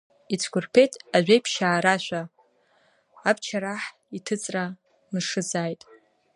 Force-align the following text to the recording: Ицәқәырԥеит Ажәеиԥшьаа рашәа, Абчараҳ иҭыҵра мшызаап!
Ицәқәырԥеит 0.33 0.93
Ажәеиԥшьаа 1.15 1.83
рашәа, 1.83 2.21
Абчараҳ 3.29 3.83
иҭыҵра 4.17 4.63
мшызаап! 5.13 5.81